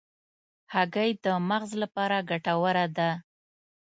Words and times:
هګۍ 0.73 1.11
د 1.23 1.25
مغز 1.49 1.71
لپاره 1.83 2.17
ګټوره 2.29 2.85
ده. 2.97 3.09